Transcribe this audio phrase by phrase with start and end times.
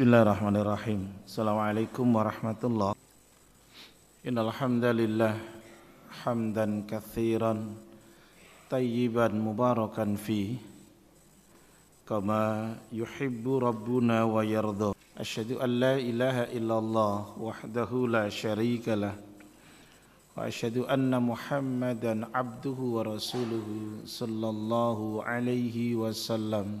[0.00, 1.12] Bismillahirrahmanirrahim.
[1.28, 2.96] Assalamualaikum warahmatullahi
[4.24, 5.36] Innal hamdalillah
[6.24, 7.76] hamdan katsiran
[8.72, 10.56] tayyiban mubarakan fi
[12.08, 14.96] kama yuhibbu rabbuna wa yardha.
[15.20, 19.12] Asyhadu an la ilaha illallah wahdahu la syarika lah
[20.32, 26.80] wa asyhadu anna Muhammadan abduhu wa rasuluhu sallallahu alaihi wasallam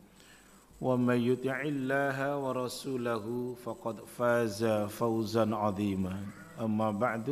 [0.80, 3.24] ومن يطع الله ورسوله
[3.64, 4.60] فقد فاز
[4.92, 6.14] فوزا عظيما
[6.60, 7.28] أما بعد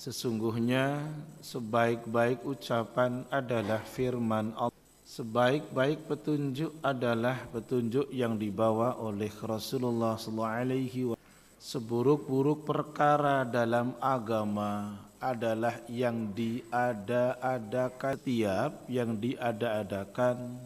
[0.00, 1.12] Sesungguhnya
[1.44, 11.18] sebaik-baik ucapan adalah firman Allah Sebaik-baik petunjuk adalah petunjuk yang dibawa oleh Rasulullah SAW.
[11.58, 20.56] Seburuk-buruk perkara dalam agama adalah yang diada-adakan tiap yang diada-adakan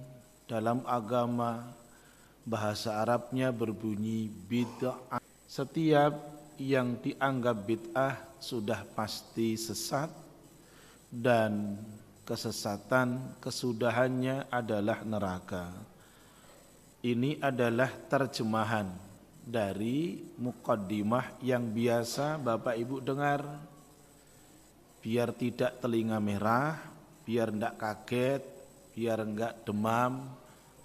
[0.49, 1.69] dalam agama
[2.41, 5.21] bahasa Arabnya berbunyi bid'ah.
[5.45, 6.17] Setiap
[6.57, 10.09] yang dianggap bid'ah sudah pasti sesat
[11.13, 11.77] dan
[12.25, 15.69] kesesatan kesudahannya adalah neraka.
[17.05, 18.89] Ini adalah terjemahan
[19.45, 23.45] dari mukaddimah yang biasa Bapak Ibu dengar
[24.99, 26.75] biar tidak telinga merah,
[27.23, 28.43] biar tidak kaget,
[28.93, 30.38] biar enggak demam.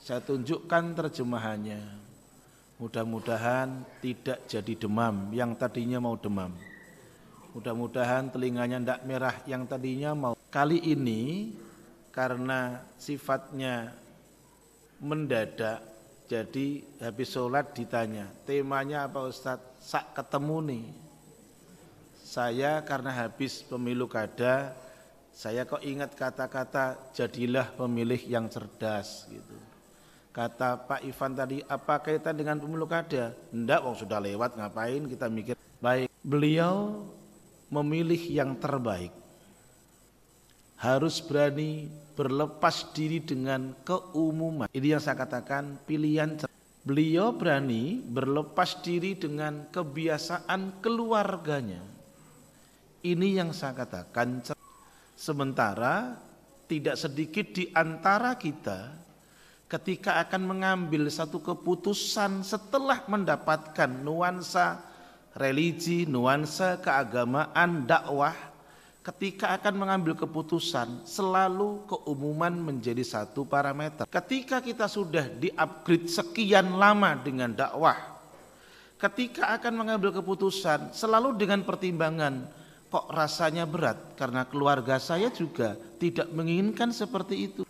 [0.05, 1.81] Saya tunjukkan terjemahannya.
[2.77, 6.53] Mudah-mudahan tidak jadi demam yang tadinya mau demam.
[7.57, 11.51] Mudah-mudahan telinganya tidak merah yang tadinya mau Kali ini
[12.13, 13.97] karena sifatnya
[15.01, 15.81] mendadak,
[16.29, 19.81] jadi habis sholat ditanya, temanya apa Ustadz?
[19.81, 20.87] Sak ketemu nih.
[22.23, 24.77] Saya karena habis pemilu kada,
[25.33, 29.74] saya kok ingat kata-kata jadilah pemilih yang cerdas gitu.
[30.35, 33.31] Kata Pak Ivan tadi, apa kaitan dengan pemilu kada?
[33.55, 35.55] Enggak, wong sudah lewat ngapain kita mikir.
[35.79, 37.07] Baik, beliau
[37.71, 39.15] memilih yang terbaik
[40.75, 41.87] harus berani
[42.19, 44.67] berlepas diri dengan keumuman.
[44.75, 46.35] Ini yang saya katakan pilihan
[46.85, 51.81] Beliau berani berlepas diri dengan kebiasaan keluarganya.
[53.01, 54.45] Ini yang saya katakan.
[55.17, 56.21] Sementara
[56.69, 59.04] tidak sedikit di antara kita
[59.69, 64.81] ketika akan mengambil satu keputusan setelah mendapatkan nuansa
[65.35, 68.35] religi, nuansa keagamaan, dakwah,
[69.05, 74.09] ketika akan mengambil keputusan selalu keumuman menjadi satu parameter.
[74.09, 77.99] Ketika kita sudah di-upgrade sekian lama dengan dakwah,
[78.97, 82.65] ketika akan mengambil keputusan selalu dengan pertimbangan
[82.95, 87.64] kok rasanya berat karena keluarga saya juga tidak menginginkan seperti itu.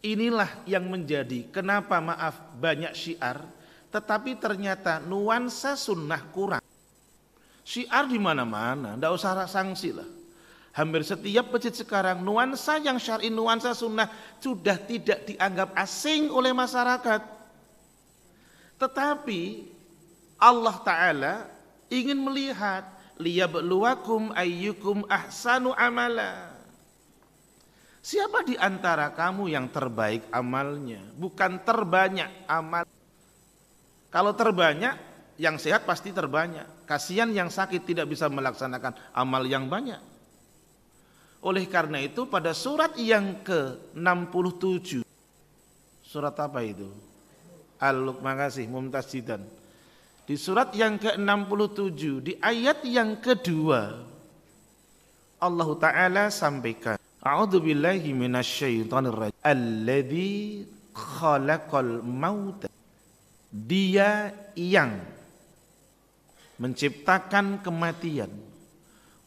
[0.00, 3.44] Inilah yang menjadi kenapa maaf banyak syiar
[3.90, 6.64] tetapi ternyata nuansa sunnah kurang.
[7.66, 10.08] Syiar di mana-mana, tidak usah sanksi lah
[10.70, 14.06] Hampir setiap masjid sekarang nuansa yang syar'i, nuansa sunnah
[14.38, 17.26] sudah tidak dianggap asing oleh masyarakat.
[18.78, 19.66] Tetapi
[20.38, 21.34] Allah Ta'ala
[21.90, 22.86] ingin melihat
[23.18, 26.49] liyabluwakum ayyukum ahsanu amala.
[28.00, 31.04] Siapa di antara kamu yang terbaik amalnya?
[31.20, 32.88] Bukan terbanyak amal.
[34.08, 34.96] Kalau terbanyak,
[35.40, 36.84] yang sehat pasti terbanyak.
[36.84, 40.00] Kasihan yang sakit tidak bisa melaksanakan amal yang banyak.
[41.40, 45.00] Oleh karena itu pada surat yang ke-67
[46.04, 46.84] Surat apa itu?
[47.80, 49.08] Al-Luq makasih Mumtaz
[50.28, 54.04] Di surat yang ke-67 Di ayat yang kedua
[55.40, 59.36] Allah Ta'ala sampaikan A'udhu billahi minasyaitanir rajim.
[59.44, 60.64] Alladhi
[60.96, 62.72] khalaqal mauta.
[63.52, 65.04] Dia yang
[66.56, 68.32] menciptakan kematian.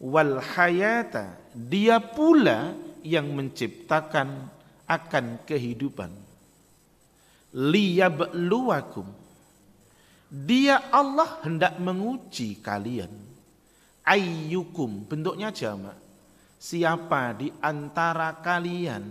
[0.01, 1.38] Wal hayata.
[1.54, 2.74] Dia pula
[3.06, 4.50] yang menciptakan
[4.90, 6.10] akan kehidupan.
[7.54, 9.06] Liyabluwakum.
[10.34, 13.13] Dia Allah hendak menguji kalian.
[14.01, 15.06] Ayyukum.
[15.06, 16.02] Bentuknya jamak
[16.63, 19.04] siapa di antara kalian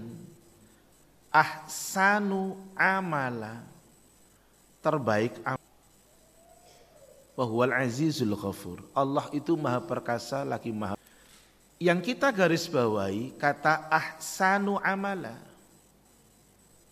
[1.28, 3.60] ahsanu amala
[4.80, 5.36] terbaik
[7.32, 8.84] Wahwal azizul ghafur.
[8.92, 11.00] Allah itu maha perkasa lagi maha.
[11.80, 15.40] Yang kita garis bawahi kata ahsanu amala.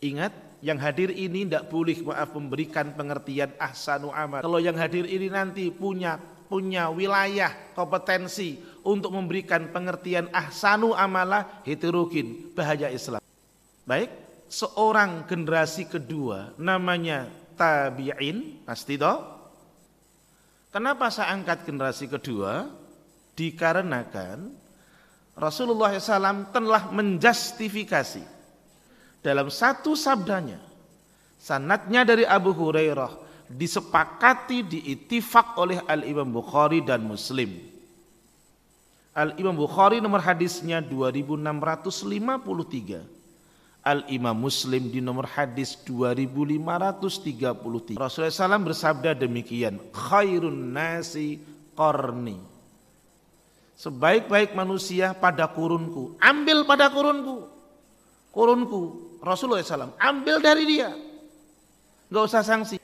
[0.01, 0.33] Ingat
[0.65, 4.41] yang hadir ini tidak boleh maaf memberikan pengertian ahsanu amal.
[4.41, 6.17] Kalau yang hadir ini nanti punya
[6.51, 13.23] punya wilayah kompetensi untuk memberikan pengertian ahsanu amala heterogen bahaya Islam.
[13.87, 14.11] Baik,
[14.51, 19.41] seorang generasi kedua namanya tabi'in pasti toh
[20.71, 22.71] Kenapa saya angkat generasi kedua?
[23.35, 24.55] Dikarenakan
[25.35, 28.23] Rasulullah SAW telah menjustifikasi
[29.19, 30.63] dalam satu sabdanya.
[31.43, 37.59] Sanatnya dari Abu Hurairah disepakati diitifak oleh Al-Imam Bukhari dan Muslim.
[39.11, 43.03] Al-Imam Bukhari nomor hadisnya 2653.
[43.81, 47.99] Al-Imam Muslim di nomor hadis 2533.
[47.99, 51.43] Rasulullah SAW bersabda demikian, khairun nasi
[51.75, 52.39] korni.
[53.81, 57.49] Sebaik-baik manusia pada kurunku, ambil pada kurunku.
[58.31, 58.81] Kurunku,
[59.25, 60.93] Rasulullah SAW, ambil dari dia.
[62.13, 62.77] Gak usah sanksi.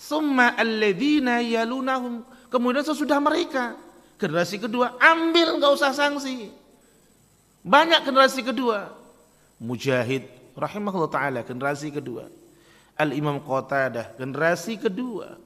[0.00, 2.24] Summa alladhina yalunahum.
[2.48, 3.76] Kemudian sesudah mereka,
[4.16, 6.48] generasi kedua, ambil gak usah sanksi.
[7.60, 8.96] Banyak generasi kedua,
[9.60, 10.24] Mujahid
[10.56, 12.32] rahimahullah taala generasi kedua.
[12.96, 15.36] Al Imam Qatadah generasi kedua.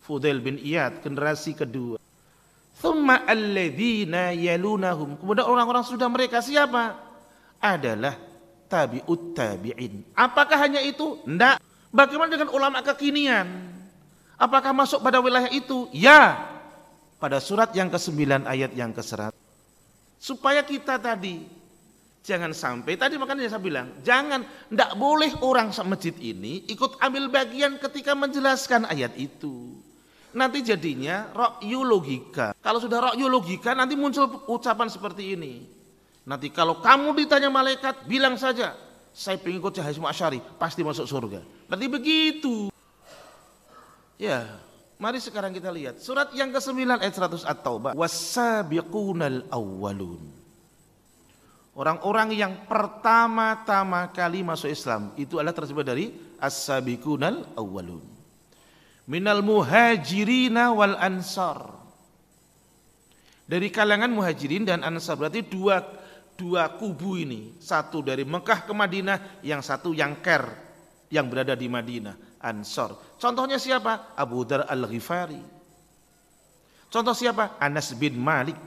[0.00, 2.00] Fudail bin Iyad generasi kedua.
[2.80, 5.20] Thumma alladzina yalunahum.
[5.20, 6.96] Kemudian orang-orang sudah mereka siapa?
[7.60, 8.16] Adalah
[8.72, 10.00] tabi'ut tabi'in.
[10.16, 11.20] Apakah hanya itu?
[11.28, 11.60] Tidak.
[11.92, 13.46] Bagaimana dengan ulama kekinian?
[14.42, 15.86] Apakah masuk pada wilayah itu?
[15.94, 16.50] Ya.
[17.22, 19.30] Pada surat yang ke-9 ayat yang ke-100.
[20.18, 21.62] Supaya kita tadi
[22.22, 27.82] Jangan sampai, tadi makanya saya bilang, jangan, tidak boleh orang masjid ini ikut ambil bagian
[27.82, 29.74] ketika menjelaskan ayat itu.
[30.30, 32.54] Nanti jadinya rokyu logika.
[32.62, 35.66] Kalau sudah rokyu logika, nanti muncul ucapan seperti ini.
[36.22, 38.78] Nanti kalau kamu ditanya malaikat, bilang saja,
[39.10, 41.42] saya pengikut Cahaya Asyari, pasti masuk surga.
[41.66, 42.71] Nanti begitu.
[44.22, 44.46] Ya,
[45.02, 45.98] mari sekarang kita lihat.
[45.98, 47.98] Surat yang ke-9 ayat 100 At-Taubah.
[47.98, 50.22] Wasabiqunal awwalun.
[51.74, 58.06] Orang-orang yang pertama-tama kali masuk Islam itu adalah tersebut dari as-sabiqunal awwalun.
[59.10, 61.82] Minal muhajirina wal ansar.
[63.42, 65.82] Dari kalangan muhajirin dan ansar berarti dua
[66.38, 70.46] dua kubu ini, satu dari Mekah ke Madinah, yang satu yang ker
[71.12, 72.98] yang berada di Madinah, Ansar.
[73.22, 74.12] Contohnya siapa?
[74.18, 75.38] Abu Dar Al-Ghifari.
[76.90, 77.56] Contoh siapa?
[77.62, 78.58] Anas bin Malik.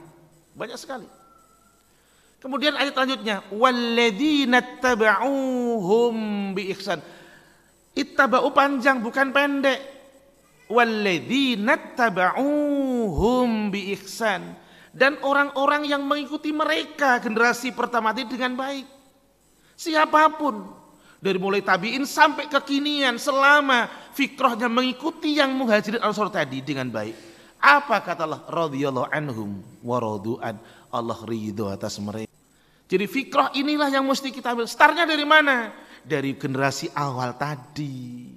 [0.56, 1.06] Banyak sekali.
[2.40, 6.16] Kemudian ayat selanjutnya, walladzina tabauhum
[6.56, 7.04] bi ihsan.
[7.96, 9.80] Ittaba'u panjang bukan pendek.
[10.72, 14.56] Walladzina tabauhum bi ihsan.
[14.96, 18.88] Dan orang-orang yang mengikuti mereka generasi pertama itu dengan baik.
[19.76, 20.72] Siapa pun
[21.20, 27.14] dari mulai tabiin sampai kekinian selama fikrohnya mengikuti yang muhajirin ansor tadi dengan baik.
[27.60, 30.60] Apa kata Allah radhiyallahu anhum wa radu'an
[30.92, 32.30] Allah ridho atas mereka.
[32.86, 34.70] Jadi fikrah inilah yang mesti kita ambil.
[34.70, 35.74] Startnya dari mana?
[36.06, 38.30] Dari generasi awal tadi.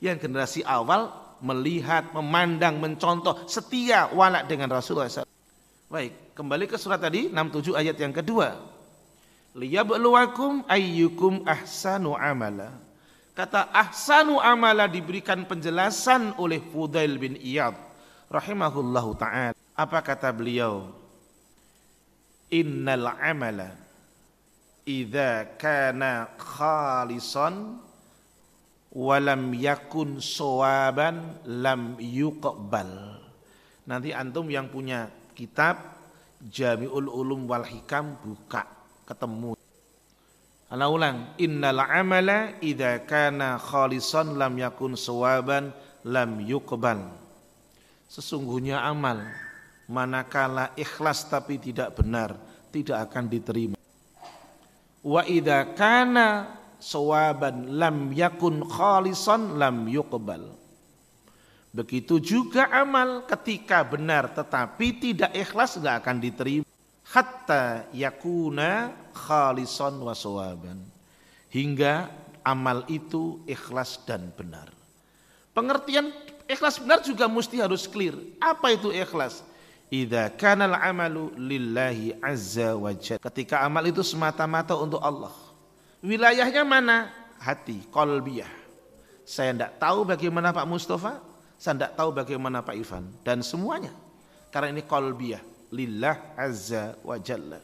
[0.00, 1.12] Yang generasi awal
[1.44, 5.28] melihat, memandang, mencontoh, setia walak dengan Rasulullah SAW.
[5.92, 8.73] Baik, kembali ke surat tadi 67 ayat yang kedua.
[9.54, 12.74] Liyabluwakum ayyukum ahsanu amala.
[13.34, 17.74] Kata ahsanu amala diberikan penjelasan oleh Fudail bin Iyad
[18.30, 19.54] rahimahullahu taala.
[19.74, 21.04] Apa kata beliau?
[22.54, 23.74] innal amala
[24.86, 27.82] idza kana khalisan
[28.94, 33.18] walam yakun sawaban lam yuqbal
[33.90, 35.94] nanti antum yang punya kitab
[36.44, 38.68] Jami'ul Ulum wal Hikam buka
[39.04, 39.54] ketemu.
[40.72, 45.70] Ana ulang innal amala idza kana khalisan lam yakun sawaban
[46.02, 47.14] lam yuqbal.
[48.10, 49.22] Sesungguhnya amal
[49.86, 52.34] manakala ikhlas tapi tidak benar
[52.74, 53.78] tidak akan diterima.
[55.04, 60.50] Wa idza kana sawaban lam yakun khalisan lam yuqbal.
[61.74, 66.73] Begitu juga amal ketika benar tetapi tidak ikhlas nggak akan diterima.
[67.04, 70.80] Hatta yakuna khalison wasawaban.
[71.52, 72.08] Hingga
[72.40, 74.72] amal itu ikhlas dan benar.
[75.52, 76.10] Pengertian
[76.48, 78.16] ikhlas benar juga mesti harus clear.
[78.40, 79.44] Apa itu ikhlas?
[79.92, 85.30] Idza kana amalu lillahi azza wa Ketika amal itu semata-mata untuk Allah.
[86.02, 87.12] Wilayahnya mana?
[87.38, 88.50] Hati, kolbiyah.
[89.24, 91.20] Saya tidak tahu bagaimana Pak Mustafa,
[91.56, 93.92] saya tidak tahu bagaimana Pak Ivan dan semuanya.
[94.52, 97.58] Karena ini kolbiyah lillah azza wa jalla.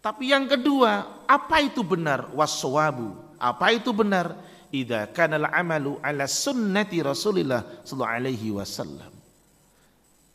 [0.00, 2.30] Tapi yang kedua, apa itu benar?
[2.32, 3.36] Waswabu.
[3.36, 4.32] Apa itu benar?
[4.70, 9.10] Idza kana al-amalu ala sunnati Rasulillah sallallahu alaihi wasallam.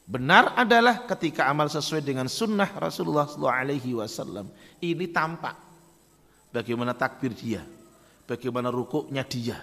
[0.05, 4.45] Benar adalah ketika amal sesuai dengan sunnah Rasulullah sallallahu alaihi wasallam.
[4.83, 5.57] Ini tampak
[6.53, 7.65] bagaimana takbir dia,
[8.29, 9.57] bagaimana rukuknya dia,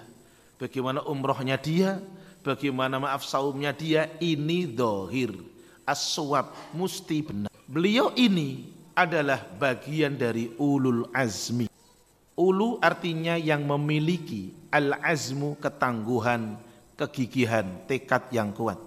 [0.58, 2.02] bagaimana umrohnya dia,
[2.42, 5.30] bagaimana maaf saumnya dia ini dohir
[5.86, 7.50] aswab musti benar.
[7.66, 11.68] Beliau ini adalah bagian dari ulul azmi.
[12.32, 16.56] Ulu artinya yang memiliki al azmu ketangguhan
[16.96, 18.80] kegigihan tekad yang kuat.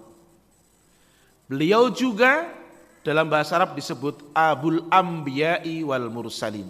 [1.46, 2.50] Beliau juga
[3.06, 6.66] dalam bahasa Arab disebut abul ambiyai wal mursalin.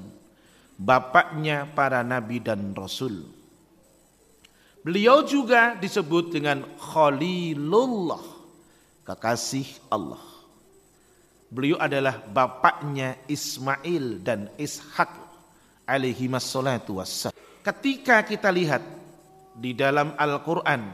[0.76, 3.25] Bapaknya para nabi dan rasul.
[4.85, 8.23] Beliau juga disebut dengan Khalilullah,
[9.06, 10.20] kekasih Allah.
[11.46, 15.14] Beliau adalah bapaknya Ismail dan Ishak
[15.86, 17.38] alaihi wassalatu wassalam.
[17.62, 18.82] Ketika kita lihat
[19.54, 20.90] di dalam Al-Quran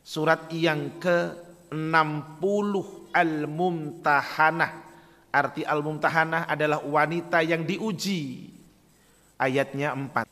[0.00, 2.72] surat yang ke-60
[3.12, 4.72] Al-Mumtahanah
[5.28, 8.48] arti Al-Mumtahanah adalah wanita yang diuji
[9.36, 10.24] ayatnya 4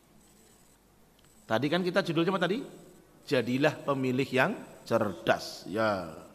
[1.47, 2.59] Tadi kan kita judulnya apa tadi?
[3.23, 5.63] Jadilah pemilih yang cerdas.
[5.71, 6.26] Ya.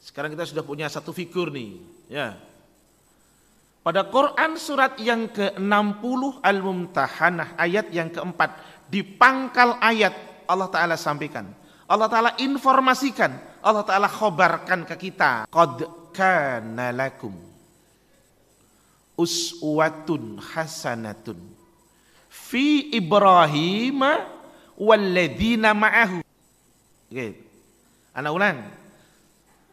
[0.00, 1.76] Sekarang kita sudah punya satu figur nih,
[2.08, 2.40] ya.
[3.80, 11.48] Pada Quran surat yang ke-60 Al-Mumtahanah ayat yang keempat di pangkal ayat Allah Ta'ala sampaikan.
[11.88, 15.48] Allah Ta'ala informasikan, Allah Ta'ala khobarkan ke kita.
[15.48, 17.32] Qad kana lakum
[19.20, 21.36] uswatun hasanatun
[22.32, 24.00] fi Ibrahim
[24.80, 26.24] walladzina ma'ahu.
[27.12, 27.28] Oke.
[28.16, 28.58] Anak ulang.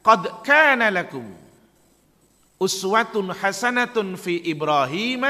[0.08, 1.28] Qad kana lakum
[2.64, 5.28] uswatun hasanatun fi Ibrahim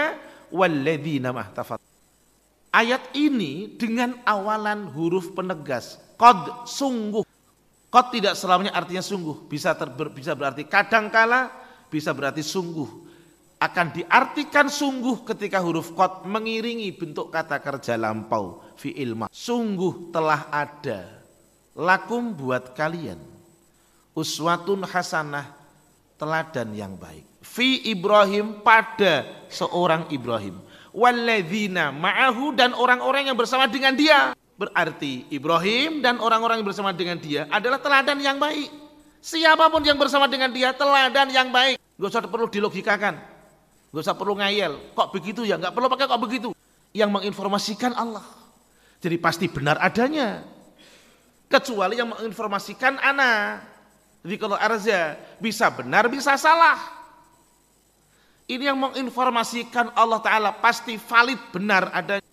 [0.53, 1.81] walladzina ma'tafat.
[2.69, 5.97] Ayat ini dengan awalan huruf penegas.
[6.13, 7.25] Qad sungguh.
[7.89, 9.49] Qad tidak selamanya artinya sungguh.
[9.49, 11.49] Bisa ter, bisa berarti kadangkala,
[11.89, 13.09] bisa berarti sungguh
[13.57, 19.25] akan diartikan sungguh ketika huruf kot mengiringi bentuk kata kerja lampau fi ilma.
[19.33, 21.17] Sungguh telah ada
[21.73, 23.36] lakum buat kalian
[24.17, 25.45] uswatun hasanah
[26.17, 27.21] teladan yang baik.
[27.45, 30.57] Fi Ibrahim pada seorang Ibrahim.
[30.89, 34.33] Walladzina ma'ahu dan orang-orang yang bersama dengan dia.
[34.57, 38.73] Berarti Ibrahim dan orang-orang yang bersama dengan dia adalah teladan yang baik.
[39.21, 41.77] Siapa pun yang bersama dengan dia teladan yang baik.
[41.77, 43.37] Gak usah perlu dilogikakan
[43.93, 44.93] Gak usah perlu ngayel.
[44.97, 45.55] Kok begitu ya?
[45.55, 46.49] Gak perlu pakai kok begitu.
[46.91, 48.25] Yang menginformasikan Allah.
[48.99, 50.41] Jadi pasti benar adanya.
[51.47, 53.76] Kecuali yang menginformasikan anak.
[54.25, 56.97] Jadi kalau arza bisa benar bisa salah.
[58.47, 62.23] Ini yang menginformasikan Allah Ta'ala pasti valid benar adanya.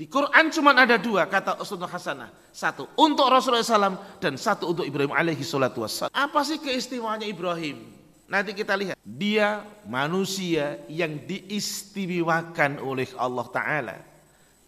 [0.00, 2.32] Di Quran cuma ada dua kata Rasulullah Hasanah.
[2.48, 6.08] Satu untuk Rasulullah SAW dan satu untuk Ibrahim alaihi salatu wassalam.
[6.16, 8.00] Apa sih keistimewaannya Ibrahim?
[8.30, 9.60] Nanti kita lihat, dia
[9.90, 13.96] manusia yang diistimewakan oleh Allah Ta'ala.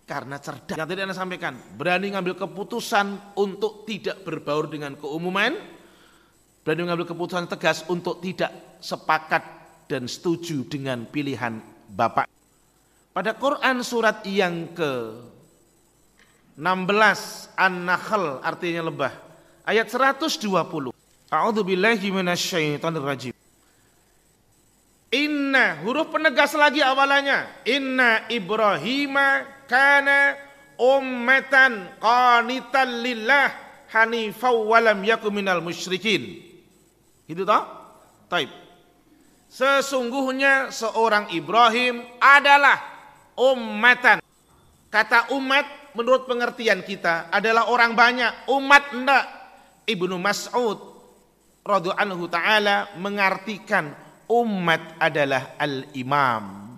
[0.03, 0.75] Karena cerdas.
[0.75, 5.55] Yang tadi Anda sampaikan, berani ngambil keputusan untuk tidak berbaur dengan keumuman,
[6.63, 9.43] berani mengambil keputusan tegas untuk tidak sepakat
[9.91, 11.59] dan setuju dengan pilihan
[11.91, 12.31] Bapak.
[13.13, 15.21] Pada Quran surat yang ke
[16.57, 19.13] 16 An-Nahl artinya lebah
[19.69, 20.39] ayat 120.
[21.33, 23.35] A'udzu billahi minasyaitonir rajim.
[25.13, 27.69] Inna huruf penegas lagi awalannya.
[27.69, 29.17] Inna Ibrahim
[29.69, 30.41] kana
[30.81, 33.53] ummatan qanitan lillah
[33.93, 36.52] hanifau walam yakum minal musyrikin.
[37.27, 37.63] Itu toh?
[38.27, 38.51] Taib.
[39.53, 42.81] Sesungguhnya seorang Ibrahim adalah
[43.37, 44.25] ummatan.
[44.89, 48.49] Kata umat menurut pengertian kita adalah orang banyak.
[48.49, 49.25] Umat enggak.
[49.83, 50.93] Ibnu Mas'ud
[51.69, 53.95] anhu taala mengartikan
[54.27, 56.75] umat adalah al-imam.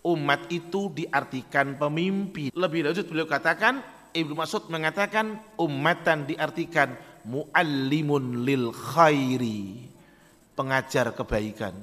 [0.00, 2.48] Umat itu diartikan pemimpin.
[2.56, 3.84] Lebih lanjut beliau katakan,
[4.16, 9.88] Ibnu Mas'ud mengatakan umatan diartikan muallimun lil khairi,
[10.56, 11.74] pengajar kebaikan.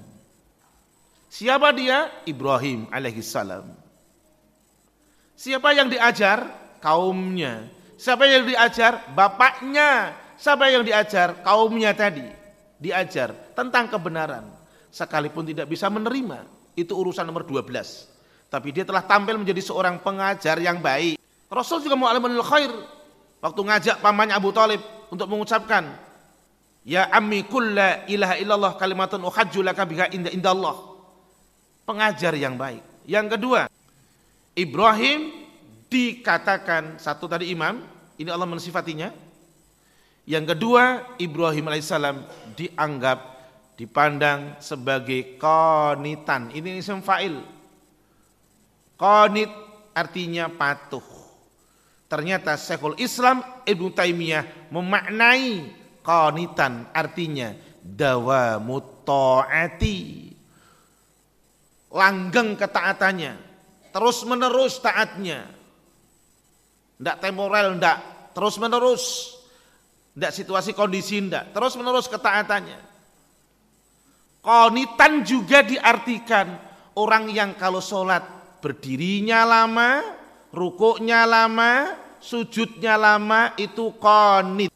[1.27, 2.09] Siapa dia?
[2.23, 3.67] Ibrahim alaihissalam.
[5.37, 6.49] Siapa yang diajar?
[6.81, 7.67] Kaumnya.
[7.99, 9.13] Siapa yang diajar?
[9.13, 10.17] Bapaknya.
[10.37, 11.45] Siapa yang diajar?
[11.45, 12.25] Kaumnya tadi.
[12.81, 14.49] Diajar tentang kebenaran.
[14.89, 16.45] Sekalipun tidak bisa menerima.
[16.73, 17.69] Itu urusan nomor 12.
[18.47, 21.19] Tapi dia telah tampil menjadi seorang pengajar yang baik.
[21.51, 22.71] Rasul juga mu'alimunil khair.
[23.37, 24.81] Waktu ngajak pamannya Abu Talib
[25.13, 26.07] untuk mengucapkan
[26.87, 30.79] Ya ammi kulla ilaha illallah kalimatun uhajju laka biha inda inda Allah.
[31.83, 32.79] Pengajar yang baik.
[33.03, 33.67] Yang kedua,
[34.55, 35.35] Ibrahim
[35.91, 37.83] dikatakan satu tadi imam,
[38.15, 39.11] ini Allah mensifatinya.
[40.23, 42.23] Yang kedua, Ibrahim alaihissalam
[42.55, 43.19] dianggap
[43.75, 46.55] dipandang sebagai konitan.
[46.55, 47.35] Ini isim fa'il.
[48.95, 49.51] Konit
[49.91, 51.16] artinya patuh.
[52.07, 57.51] Ternyata Syekhul Islam Ibnu Taimiyah memaknai qanitan artinya
[57.83, 60.31] dawamut taati.
[61.91, 63.33] Langgeng ketaatannya,
[63.91, 65.47] terus menerus taatnya.
[66.99, 69.03] Ndak temporal ndak, terus menerus.
[70.15, 72.79] Ndak situasi kondisi ndak, terus menerus ketaatannya.
[74.43, 76.55] Qanitan juga diartikan
[76.95, 78.23] orang yang kalau sholat
[78.63, 80.16] berdirinya lama,
[80.51, 84.71] rukuknya lama, sujudnya lama itu konit.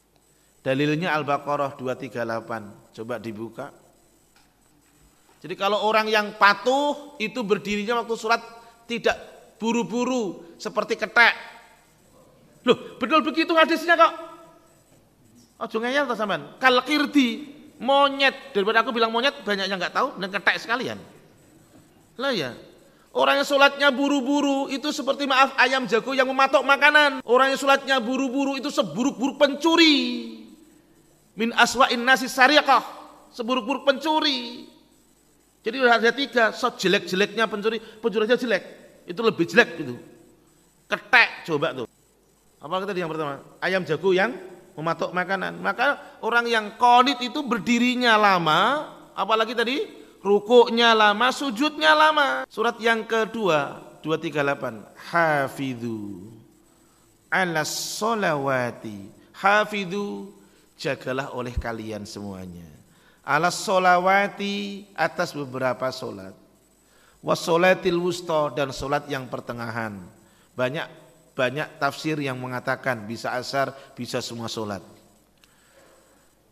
[0.62, 2.94] Dalilnya Al-Baqarah 238.
[2.94, 3.66] Coba dibuka.
[5.42, 8.38] Jadi kalau orang yang patuh itu berdirinya waktu surat
[8.86, 9.18] tidak
[9.58, 11.34] buru-buru seperti ketek.
[12.62, 14.12] Loh, betul begitu hadisnya kok.
[15.66, 16.46] Ojo ngeyel to sampean.
[16.62, 17.50] Kal kirdi,
[17.82, 18.54] monyet.
[18.54, 20.98] Daripada aku bilang monyet banyak yang nggak tahu dan ketek sekalian.
[22.18, 22.54] Lah ya,
[23.12, 27.20] Orang yang sholatnya buru-buru itu seperti maaf ayam jago yang mematok makanan.
[27.28, 29.96] Orang yang sholatnya buru-buru itu seburuk-buruk pencuri.
[31.36, 32.80] Min aswa'in nasi syariqah.
[33.36, 34.64] Seburuk-buruk pencuri.
[35.62, 38.64] Jadi ada tiga, so jelek-jeleknya pencuri, pencuri aja jelek.
[39.04, 39.94] Itu lebih jelek gitu.
[40.88, 41.86] Ketek coba tuh.
[42.64, 43.44] Apa tadi yang pertama?
[43.60, 44.32] Ayam jago yang
[44.72, 45.60] mematok makanan.
[45.60, 52.48] Maka orang yang konit itu berdirinya lama, apalagi tadi rukuknya lama, sujudnya lama.
[52.48, 54.86] Surat yang kedua, 238.
[55.12, 56.30] Hafidhu
[57.32, 59.08] ala solawati.
[59.32, 60.30] Hafidhu,
[60.78, 62.66] jagalah oleh kalian semuanya.
[63.22, 66.34] Ala solawati atas beberapa solat.
[67.22, 69.94] Wasolatil wusta dan solat yang pertengahan.
[70.58, 70.90] Banyak
[71.32, 74.82] banyak tafsir yang mengatakan bisa asar, bisa semua solat.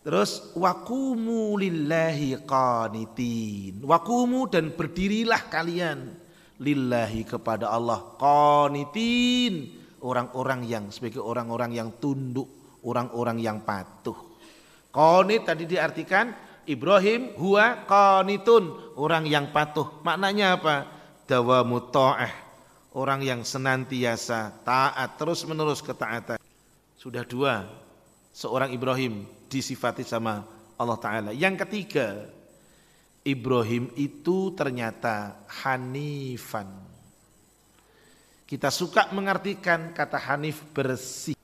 [0.00, 3.84] Terus wakumu lillahi qanitin.
[3.84, 6.16] Wakumu dan berdirilah kalian
[6.56, 9.76] lillahi kepada Allah qanitin.
[10.00, 12.48] Orang-orang yang sebagai orang-orang yang tunduk,
[12.80, 14.16] orang-orang yang patuh.
[14.88, 16.32] Qanit tadi diartikan
[16.64, 20.00] Ibrahim huwa qanitun, orang yang patuh.
[20.00, 20.88] Maknanya apa?
[21.28, 22.32] Dawamu ta'ah,
[22.96, 26.40] orang yang senantiasa taat terus-menerus ketaatan.
[26.96, 27.68] Sudah dua,
[28.32, 30.46] seorang Ibrahim disifati sama
[30.78, 31.30] Allah Ta'ala.
[31.34, 32.30] Yang ketiga,
[33.26, 36.70] Ibrahim itu ternyata hanifan.
[38.48, 41.36] Kita suka mengartikan kata hanif bersih.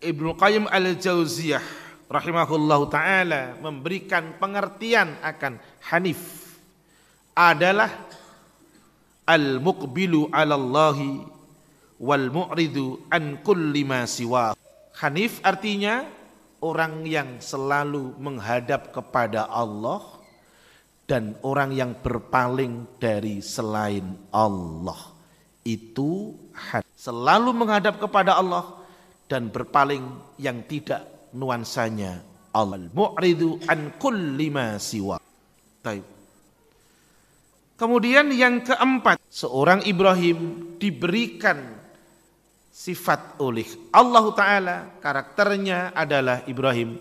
[0.00, 1.62] Ibnu Qayyim al-Jauziyah
[2.10, 5.56] rahimahullahu taala memberikan pengertian akan
[5.88, 6.20] hanif
[7.32, 7.88] adalah
[9.24, 11.24] al-muqbilu 'ala Allahi
[11.96, 14.52] wal mu'ridu an kulli ma siwa.
[15.00, 16.04] Hanif artinya
[16.60, 20.04] orang yang selalu menghadap kepada Allah
[21.08, 25.10] dan orang yang berpaling dari selain Allah.
[25.66, 26.36] Itu
[26.94, 28.78] selalu menghadap kepada Allah
[29.26, 30.04] dan berpaling
[30.38, 32.22] yang tidak nuansanya
[32.54, 32.86] Allah.
[32.92, 35.18] Mu'ridu an kulli ma siwa.
[37.80, 41.79] Kemudian yang keempat, seorang Ibrahim diberikan
[42.70, 46.96] sifat oleh Allah Ta'ala karakternya adalah Ibrahim.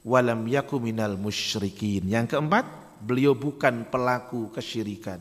[0.00, 2.08] Walam yaku minal musyrikin.
[2.08, 2.64] Yang keempat
[3.04, 5.20] beliau bukan pelaku kesyirikan.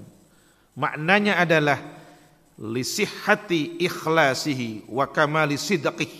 [0.79, 1.81] Maknanya adalah
[2.55, 6.11] lisihati ikhlasihi wa kamali sidqih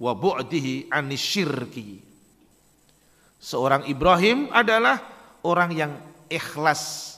[0.00, 2.08] wa bu'dihi anisyirki
[3.38, 4.98] seorang Ibrahim adalah
[5.46, 5.92] orang yang
[6.26, 7.16] ikhlas.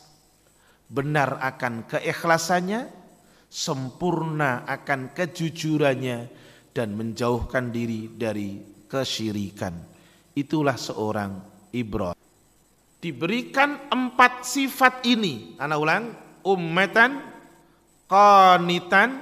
[0.90, 2.90] Benar akan keikhlasannya
[3.50, 6.18] sempurna akan kejujurannya
[6.70, 9.74] dan menjauhkan diri dari kesyirikan.
[10.38, 11.42] Itulah seorang
[11.74, 12.14] Ibrahim.
[13.02, 15.58] Diberikan empat sifat ini.
[15.58, 16.04] Anak ulang.
[16.40, 17.20] Ummatan,
[18.08, 19.20] qanitan,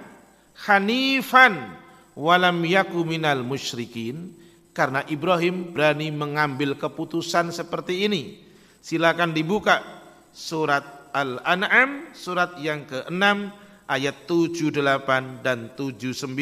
[0.54, 1.74] hanifan,
[2.14, 4.38] walam yaku minal musyrikin.
[4.78, 8.38] karena Ibrahim berani mengambil keputusan seperti ini.
[8.78, 9.82] Silakan dibuka
[10.30, 13.50] surat Al-An'am surat yang ke-6
[13.88, 16.36] ayat 78 dan 79.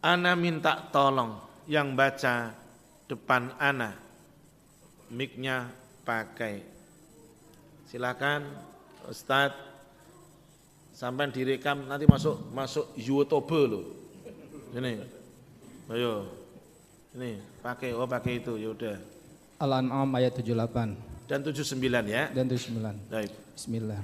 [0.00, 1.36] Ana minta tolong
[1.68, 2.56] yang baca
[3.04, 3.92] depan ana.
[5.12, 5.70] Miknya
[6.02, 6.64] pakai.
[7.86, 8.42] Silakan
[9.06, 9.54] Ustaz
[10.90, 13.84] sampai direkam nanti masuk masuk YouTube loh.
[14.74, 14.98] Ini.
[15.92, 16.26] Ayo.
[17.14, 18.96] Ini pakai oh pakai itu ya udah.
[19.62, 22.28] Al-An'am ayat 78 dan 79 ya.
[22.34, 23.08] Dan 79.
[23.08, 23.30] Baik.
[23.54, 24.00] Bismillah.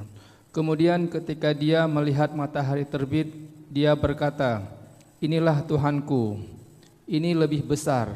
[0.53, 3.33] Kemudian ketika dia melihat matahari terbit,
[3.73, 4.61] dia berkata,
[5.17, 6.45] "Inilah Tuhanku.
[7.09, 8.13] Ini lebih besar."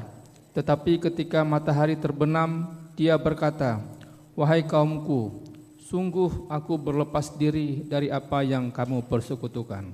[0.52, 3.80] Tetapi ketika matahari terbenam, dia berkata,
[4.36, 5.48] "Wahai kaumku,
[5.80, 9.88] sungguh aku berlepas diri dari apa yang kamu persekutukan."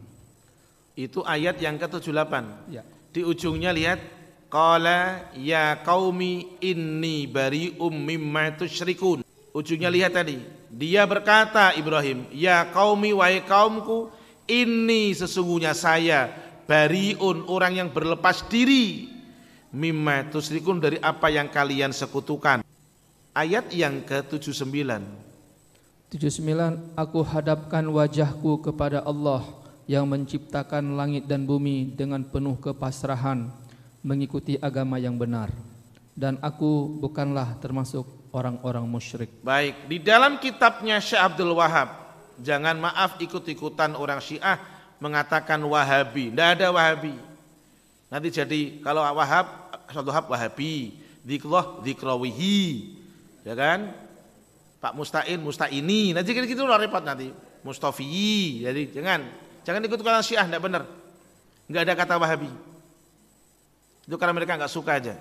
[0.98, 2.34] Itu ayat yang ke-78.
[2.74, 2.82] Ya.
[3.14, 4.02] Di ujungnya lihat
[4.50, 9.21] qala ya qaumi inni bari'um mimma tusyrikun.
[9.52, 10.40] Ujungnya lihat tadi.
[10.72, 14.08] Dia berkata Ibrahim, "Ya qaumi wahai kaumku,
[14.48, 16.32] ini sesungguhnya saya
[16.64, 19.12] bariun orang yang berlepas diri
[19.68, 22.64] mimma tusyrikun dari apa yang kalian sekutukan."
[23.32, 25.00] Ayat yang ke-79.
[26.12, 29.44] 79 Aku hadapkan wajahku kepada Allah
[29.88, 33.48] yang menciptakan langit dan bumi dengan penuh kepasrahan
[34.04, 35.48] mengikuti agama yang benar
[36.12, 39.30] dan aku bukanlah termasuk orang-orang musyrik.
[39.44, 41.92] Baik, di dalam kitabnya Syekh Abdul Wahab,
[42.40, 44.58] jangan maaf ikut-ikutan orang Syiah
[44.98, 46.32] mengatakan Wahabi.
[46.32, 47.14] Tidak ada Wahabi.
[48.08, 49.46] Nanti jadi kalau Wahab,
[49.92, 52.60] Abdul Wahab Wahabi, Dikloh, Dikrowihi,
[53.46, 53.94] ya kan?
[54.82, 57.30] Pak Mustain, Mustaini, nanti gitu, gitu repot nanti.
[57.62, 59.20] Mustafi, jadi jangan
[59.62, 60.82] Jangan ikut kalau Syiah, tidak benar.
[61.70, 62.50] Enggak ada kata Wahabi.
[64.02, 65.14] Itu karena mereka enggak suka aja.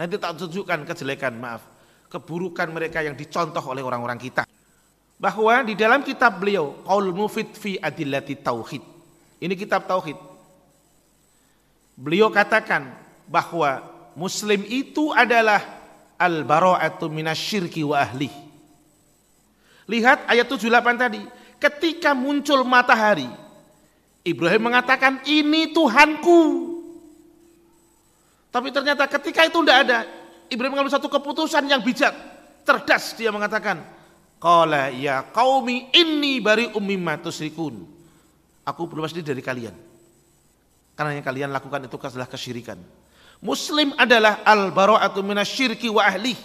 [0.00, 1.60] Nanti tak tunjukkan kejelekan, maaf,
[2.08, 4.48] keburukan mereka yang dicontoh oleh orang-orang kita.
[5.20, 8.80] Bahwa di dalam kitab beliau, Qaul Mufid fi Adillati Tauhid.
[9.40, 10.16] Ini kitab tauhid.
[11.96, 12.92] Beliau katakan
[13.28, 13.84] bahwa
[14.16, 15.60] muslim itu adalah
[16.20, 18.28] al-bara'atu minasyirki wa ahli.
[19.88, 21.20] Lihat ayat 78 tadi
[21.56, 23.28] ketika muncul matahari,
[24.24, 26.69] Ibrahim mengatakan ini Tuhanku.
[28.50, 29.98] Tapi ternyata ketika itu tidak ada,
[30.50, 32.10] Ibrahim mengambil satu keputusan yang bijak,
[32.66, 33.78] cerdas dia mengatakan,
[34.40, 37.84] Qala ya qaumi inni bari ummimma tusrikun.
[38.64, 39.76] Aku berlepas diri dari kalian.
[40.96, 42.80] Karena yang kalian lakukan itu adalah kesyirikan.
[43.44, 46.36] Muslim adalah al-bara'atu minasyirki wa ahli.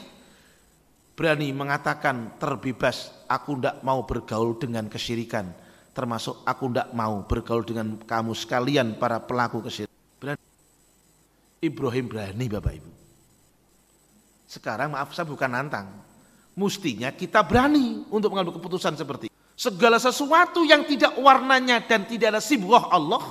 [1.16, 5.48] Berani mengatakan terbebas aku tidak mau bergaul dengan kesyirikan.
[5.96, 9.95] Termasuk aku tidak mau bergaul dengan kamu sekalian para pelaku kesyirikan.
[11.68, 12.92] Ibrahim berani Bapak Ibu.
[14.46, 15.90] Sekarang maaf saya bukan nantang.
[16.56, 19.36] Mustinya kita berani untuk mengambil keputusan seperti itu.
[19.56, 23.24] Segala sesuatu yang tidak warnanya dan tidak ada sibghah Allah.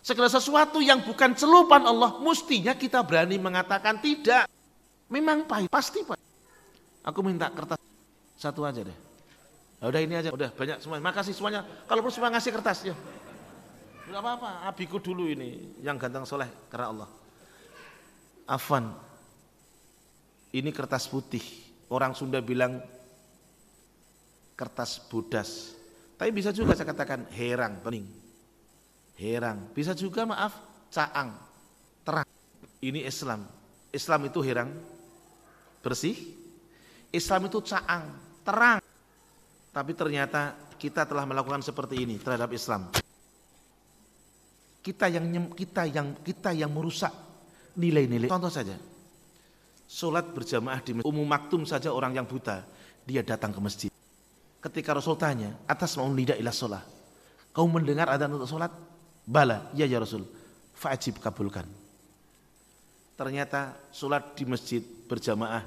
[0.00, 2.18] Segala sesuatu yang bukan celupan Allah.
[2.22, 4.46] Mustinya kita berani mengatakan tidak.
[5.10, 6.22] Memang pahit, pasti pahit.
[7.02, 7.80] Aku minta kertas
[8.40, 8.98] satu aja deh.
[9.80, 11.04] Ya udah ini aja, udah banyak semuanya.
[11.08, 11.60] Makasih semuanya.
[11.88, 12.94] Kalau perlu semua ngasih kertas ya.
[14.10, 17.10] Tidak apa-apa, abiku dulu ini yang ganteng soleh karena Allah.
[18.42, 18.90] Afan,
[20.50, 21.46] ini kertas putih.
[21.86, 22.82] Orang Sunda bilang
[24.58, 25.78] kertas bodas.
[26.18, 28.02] Tapi bisa juga saya katakan herang, bening.
[29.14, 29.70] Herang.
[29.78, 30.58] Bisa juga maaf,
[30.90, 31.30] caang,
[32.02, 32.26] terang.
[32.82, 33.46] Ini Islam.
[33.94, 34.74] Islam itu herang,
[35.86, 36.18] bersih.
[37.14, 38.10] Islam itu caang,
[38.42, 38.82] terang.
[39.70, 42.90] Tapi ternyata kita telah melakukan seperti ini terhadap Islam.
[44.80, 47.12] Kita yang kita yang kita yang merusak
[47.76, 48.28] nilai-nilai.
[48.32, 48.76] Contoh saja.
[49.90, 51.06] Salat berjamaah di masjid.
[51.08, 52.62] Umum maktum saja orang yang buta,
[53.04, 53.90] dia datang ke masjid.
[54.60, 56.84] Ketika Rasul tanya, atas mau nida ilah sholat.
[57.50, 58.70] Kau mendengar ada untuk sholat?
[59.26, 60.22] Bala, ya ya Rasul.
[60.76, 61.66] Fa'ajib kabulkan.
[63.18, 65.64] Ternyata sholat di masjid berjamaah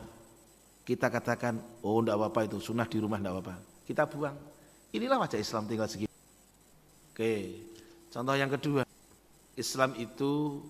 [0.84, 3.56] kita katakan, oh enggak apa-apa itu, sunnah di rumah enggak apa-apa.
[3.88, 4.36] Kita buang.
[4.92, 6.12] Inilah wajah Islam tinggal segini.
[7.12, 7.34] Oke,
[8.12, 8.83] contoh yang kedua.
[9.54, 10.62] Islam itu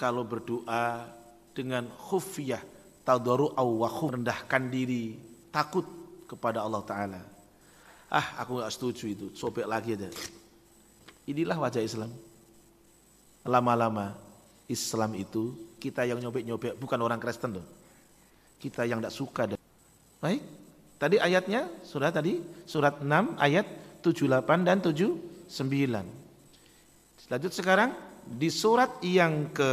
[0.00, 1.04] kalau berdoa
[1.52, 2.64] dengan khufiyah,
[3.04, 5.20] tadaru awahu, rendahkan diri,
[5.52, 5.84] takut
[6.24, 7.22] kepada Allah Ta'ala.
[8.12, 10.08] Ah, aku enggak setuju itu, sobek lagi aja.
[11.28, 12.12] Inilah wajah Islam.
[13.44, 14.16] Lama-lama
[14.68, 17.66] Islam itu kita yang nyobek-nyobek, bukan orang Kristen loh
[18.62, 19.42] kita yang tidak suka.
[20.22, 20.38] Baik,
[21.02, 23.66] tadi ayatnya surat tadi surat 6 ayat
[24.06, 25.50] 78 dan 79.
[27.26, 27.90] Lanjut sekarang
[28.26, 29.72] di surat yang ke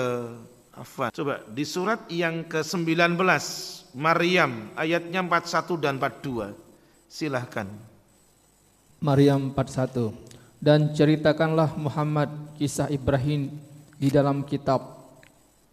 [0.73, 1.11] apa?
[1.11, 3.19] Coba di surat yang ke-19
[3.97, 6.55] Maryam ayatnya 41 dan 42.
[7.09, 7.67] Silahkan.
[8.99, 10.11] Maryam 41
[10.59, 12.27] dan ceritakanlah Muhammad
[12.59, 13.55] kisah Ibrahim
[13.95, 14.99] di dalam kitab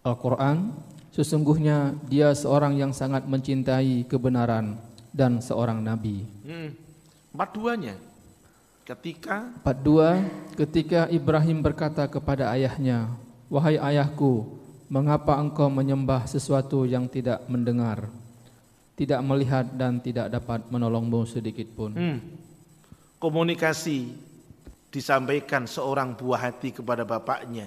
[0.07, 0.71] Al-Quran
[1.11, 4.79] sesungguhnya dia seorang yang sangat mencintai kebenaran
[5.11, 6.23] dan seorang nabi.
[6.47, 6.71] Hmm.
[7.35, 7.95] Empat duanya.
[8.87, 10.23] Ketika Empat dua,
[10.55, 13.11] ketika Ibrahim berkata kepada ayahnya,
[13.51, 14.47] Wahai ayahku,
[14.87, 18.07] mengapa engkau menyembah sesuatu yang tidak mendengar,
[18.95, 21.99] tidak melihat dan tidak dapat menolongmu sedikit pun?
[21.99, 22.19] hmm,
[23.19, 24.15] komunikasi
[24.95, 27.67] disampaikan seorang buah hati kepada bapaknya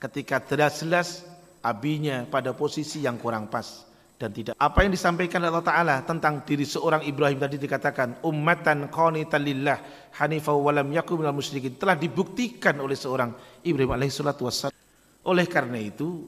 [0.00, 1.28] ketika jelas-jelas
[1.60, 3.87] abinya pada posisi yang kurang pas
[4.18, 4.58] dan tidak.
[4.58, 9.78] Apa yang disampaikan Allah Taala tentang diri seorang Ibrahim tadi dikatakan ummatan qanitan lillah
[10.18, 13.30] hanifah wa lam yakun minal musyrikin telah dibuktikan oleh seorang
[13.62, 14.74] Ibrahim alaihi salatu wassalam.
[15.22, 16.26] Oleh karena itu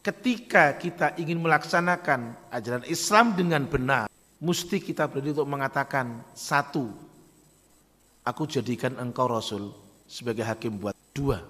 [0.00, 4.08] ketika kita ingin melaksanakan ajaran Islam dengan benar
[4.40, 6.88] mesti kita berani untuk mengatakan satu
[8.24, 9.76] aku jadikan engkau rasul
[10.08, 10.96] sebagai hakim buat.
[11.12, 11.42] Dua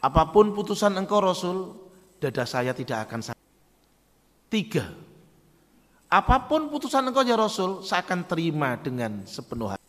[0.00, 1.76] apa pun putusan engkau rasul
[2.20, 3.43] dada saya tidak akan sakit
[4.54, 4.86] tiga.
[6.06, 9.82] Apa pun putusan engkau ya rasul saya akan terima dengan sepenuh hati.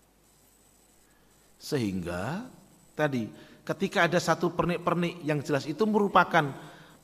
[1.61, 2.49] Sehingga
[2.97, 3.29] tadi
[3.61, 6.49] ketika ada satu pernik-pernik yang jelas itu merupakan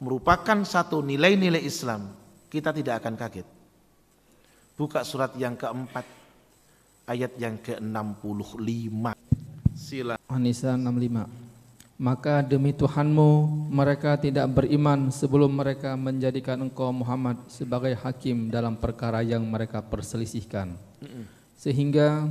[0.02, 2.18] merupakan satu nilai-nilai Islam
[2.50, 3.46] kita tidak akan kaget.
[4.74, 6.10] Buka surat yang keempat
[7.06, 9.14] ayat yang ke-65.
[9.78, 10.18] Sila.
[10.26, 11.41] An-Nisa 65
[12.02, 19.22] Maka demi Tuhanmu mereka tidak beriman sebelum mereka menjadikan engkau Muhammad sebagai hakim dalam perkara
[19.22, 20.74] yang mereka perselisihkan.
[21.62, 22.26] Sehingga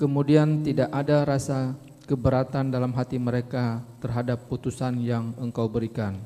[0.00, 1.76] kemudian tidak ada rasa
[2.08, 6.16] keberatan dalam hati mereka terhadap putusan yang engkau berikan.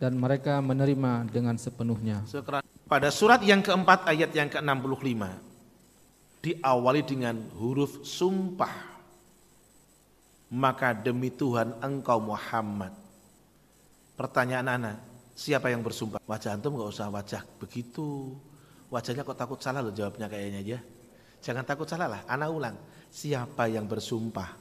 [0.00, 2.24] Dan mereka menerima dengan sepenuhnya.
[2.88, 5.20] Pada surat yang keempat ayat yang ke-65
[6.40, 8.95] diawali dengan huruf sumpah.
[10.46, 12.94] Maka demi Tuhan engkau Muhammad.
[14.14, 14.96] Pertanyaan anak,
[15.34, 16.22] siapa yang bersumpah?
[16.22, 18.32] Wajah antum nggak usah wajah begitu.
[18.88, 20.78] Wajahnya kok takut salah loh jawabnya kayaknya aja.
[21.42, 22.20] Jangan takut salah lah.
[22.30, 22.76] Anak ulang.
[23.10, 24.54] Siapa yang bersumpah?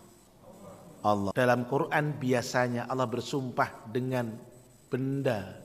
[1.06, 1.32] Allah.
[1.38, 4.34] Dalam Quran biasanya Allah bersumpah dengan
[4.90, 5.62] benda,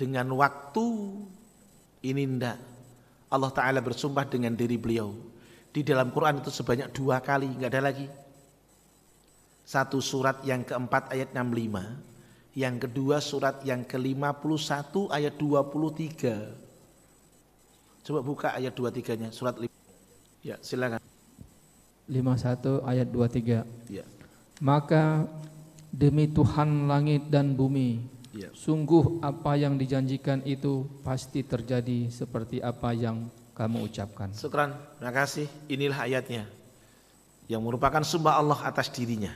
[0.00, 0.86] dengan waktu.
[2.04, 2.58] Ini ndak.
[3.28, 5.12] Allah Ta'ala bersumpah dengan diri beliau.
[5.74, 8.06] Di dalam Quran itu sebanyak dua kali, nggak ada lagi.
[9.64, 12.54] Satu surat yang keempat ayat 65.
[12.54, 16.52] Yang kedua surat yang ke-51 ayat 23.
[18.04, 19.66] Coba buka ayat 23-nya surat 5.
[20.44, 21.00] Ya, silakan.
[22.04, 23.64] 51 ayat 23.
[23.88, 24.04] Ya.
[24.60, 25.24] Maka
[25.88, 28.50] demi Tuhan langit dan bumi, Ya.
[28.52, 34.34] sungguh apa yang dijanjikan itu pasti terjadi seperti apa yang kamu ucapkan.
[34.34, 35.46] Syukran, terima kasih.
[35.70, 36.44] Inilah ayatnya
[37.46, 39.30] yang merupakan sumpah Allah atas dirinya.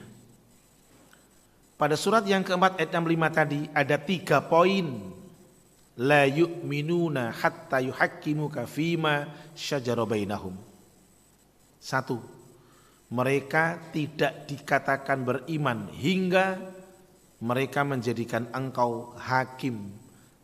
[1.78, 5.14] Pada surat yang keempat ayat 65 tadi ada tiga poin.
[5.98, 10.58] La yu'minuna hatta yuhakkimuka fima syajara bainahum.
[11.78, 12.18] Satu,
[13.10, 16.58] mereka tidak dikatakan beriman hingga
[17.38, 19.94] mereka menjadikan engkau hakim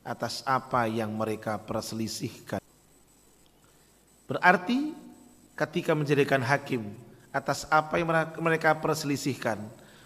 [0.06, 2.62] atas apa yang mereka perselisihkan.
[4.30, 4.94] Berarti
[5.58, 6.94] ketika menjadikan hakim
[7.34, 9.58] atas apa yang mereka perselisihkan,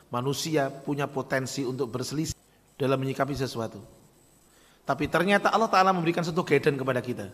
[0.08, 2.36] manusia punya potensi untuk berselisih
[2.78, 3.80] dalam menyikapi sesuatu.
[4.88, 7.28] Tapi ternyata Allah Ta'ala memberikan satu guidance kepada kita.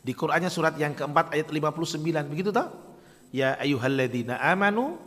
[0.00, 2.00] Di Qur'annya surat yang keempat ayat 59.
[2.28, 2.72] Begitu tak?
[3.32, 5.00] Ya ayuhalladzina amanu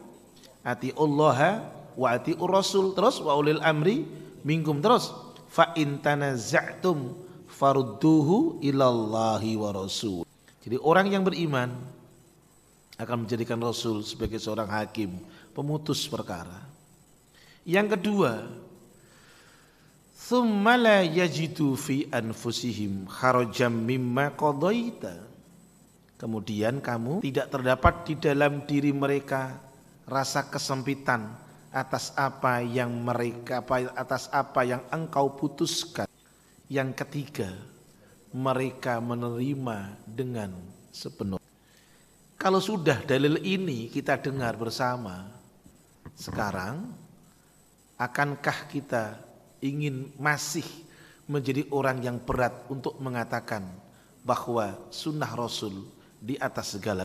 [0.66, 2.98] atiullaha wa atiur rasul.
[2.98, 4.10] Terus wa ulil amri
[4.42, 4.82] minkum.
[4.82, 5.14] Terus
[5.54, 7.14] fa in tanaza'tum
[7.46, 10.26] farudduhu ilallahi wa rasul.
[10.66, 11.70] Jadi orang yang beriman
[12.98, 15.20] akan menjadikan Rasul sebagai seorang hakim,
[15.52, 16.73] pemutus perkara.
[17.64, 18.44] Yang kedua,
[20.20, 25.32] thumma la yajidu fi anfusihim kharajam mimma qadaita.
[26.20, 29.60] Kemudian kamu tidak terdapat di dalam diri mereka
[30.08, 31.36] rasa kesempitan
[31.72, 33.64] atas apa yang mereka
[33.96, 36.08] atas apa yang engkau putuskan.
[36.72, 37.52] Yang ketiga,
[38.32, 40.52] mereka menerima dengan
[40.92, 41.40] sepenuh.
[42.40, 45.32] Kalau sudah dalil ini kita dengar bersama,
[46.18, 47.03] sekarang
[47.98, 49.20] akankah kita
[49.64, 50.66] ingin masih
[51.28, 53.64] menjadi orang yang berat untuk mengatakan
[54.24, 55.88] bahwa sunnah Rasul
[56.20, 57.04] di atas segala.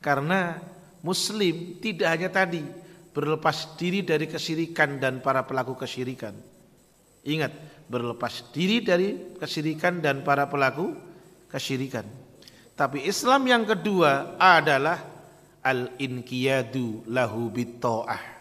[0.00, 0.56] Karena
[1.04, 2.64] Muslim tidak hanya tadi
[3.12, 6.32] berlepas diri dari kesyirikan dan para pelaku kesyirikan.
[7.20, 7.52] Ingat,
[7.90, 10.96] berlepas diri dari kesyirikan dan para pelaku
[11.52, 12.06] kesyirikan.
[12.72, 15.04] Tapi Islam yang kedua adalah
[15.60, 18.39] al-inqiyadu lahu bitta'ah.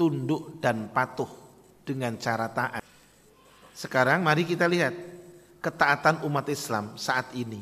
[0.00, 1.28] Tunduk dan patuh
[1.84, 2.80] dengan cara taat.
[3.76, 4.96] Sekarang mari kita lihat
[5.60, 7.60] ketaatan umat Islam saat ini.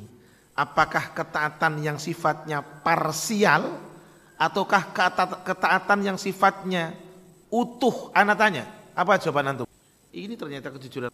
[0.55, 3.75] Apakah ketaatan yang sifatnya parsial
[4.39, 4.87] ataukah
[5.43, 6.95] ketaatan yang sifatnya
[7.51, 8.15] utuh?
[8.15, 9.67] Anak tanya, apa jawaban antum?
[10.15, 11.11] Ini ternyata kejujuran.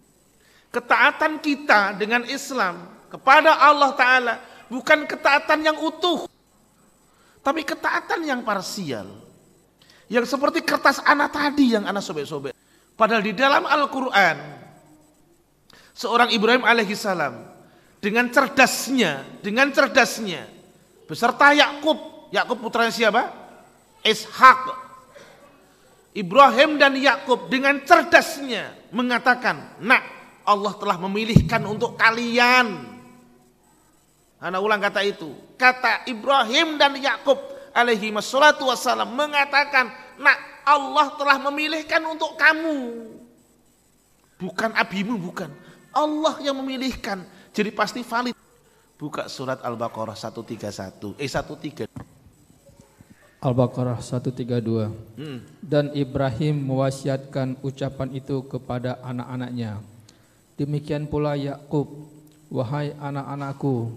[0.69, 4.35] Ketaatan kita dengan Islam kepada Allah Ta'ala
[4.69, 6.29] bukan ketaatan yang utuh.
[7.41, 9.24] Tapi ketaatan yang parsial.
[10.13, 12.53] Yang seperti kertas anak tadi yang anak sobek-sobek.
[12.95, 14.37] Padahal di dalam Al-Quran,
[15.97, 17.35] seorang Ibrahim alaihissalam
[17.99, 20.47] dengan cerdasnya, dengan cerdasnya,
[21.09, 23.33] beserta Yakub, Yakub putranya siapa?
[24.05, 24.85] Ishak.
[26.15, 30.03] Ibrahim dan Yakub dengan cerdasnya mengatakan, "Nak,
[30.47, 32.95] Allah telah memilihkan untuk kalian."
[34.39, 35.33] Anak ulang kata itu.
[35.57, 37.41] Kata Ibrahim dan Yakub
[37.75, 43.11] alaihi wassalatu wassalam mengatakan, "Nak, Allah telah memilihkan untuk kamu."
[44.39, 45.51] Bukan abimu, bukan.
[45.95, 47.23] Allah yang memilihkan.
[47.55, 48.35] Jadi pasti valid.
[48.99, 51.15] Buka surat Al-Baqarah 131.
[51.19, 51.87] Eh 13.
[53.45, 54.91] Al-Baqarah 132.
[55.21, 55.39] Hmm.
[55.61, 59.85] Dan Ibrahim mewasiatkan ucapan itu kepada anak-anaknya.
[60.57, 62.11] Demikian pula Yakub,
[62.49, 63.91] wahai anak-anakku,